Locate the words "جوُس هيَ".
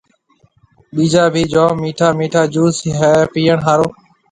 2.53-3.11